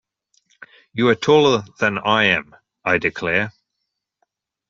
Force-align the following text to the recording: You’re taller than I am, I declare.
You’re 0.95 1.13
taller 1.15 1.63
than 1.79 1.99
I 1.99 2.23
am, 2.23 2.55
I 2.83 2.97
declare. 2.97 3.53